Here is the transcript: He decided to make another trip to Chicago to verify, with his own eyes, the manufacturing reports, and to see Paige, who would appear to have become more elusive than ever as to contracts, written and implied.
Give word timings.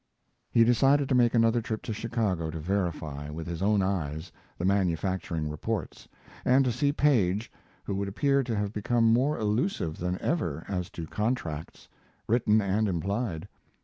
He 0.49 0.63
decided 0.63 1.07
to 1.09 1.13
make 1.13 1.35
another 1.35 1.61
trip 1.61 1.83
to 1.83 1.93
Chicago 1.93 2.49
to 2.49 2.59
verify, 2.59 3.29
with 3.29 3.45
his 3.45 3.61
own 3.61 3.83
eyes, 3.83 4.31
the 4.57 4.65
manufacturing 4.65 5.47
reports, 5.47 6.07
and 6.43 6.65
to 6.65 6.71
see 6.71 6.91
Paige, 6.91 7.51
who 7.83 7.93
would 7.97 8.07
appear 8.07 8.41
to 8.41 8.55
have 8.55 8.73
become 8.73 9.03
more 9.13 9.37
elusive 9.37 9.99
than 9.99 10.19
ever 10.19 10.65
as 10.67 10.89
to 10.89 11.05
contracts, 11.05 11.87
written 12.27 12.61
and 12.61 12.89
implied. 12.89 13.47